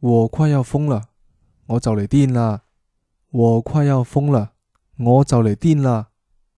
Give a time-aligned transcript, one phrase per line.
[0.00, 1.08] 我快要疯了，
[1.66, 2.62] 我就嚟癫啦！
[3.30, 4.52] 我快要疯了，
[4.98, 6.08] 我就嚟癫啦！